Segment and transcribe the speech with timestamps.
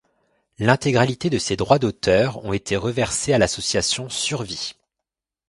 [0.57, 4.73] L'intégralité de ses droits d'auteurs ont été reversés à l'association Survie.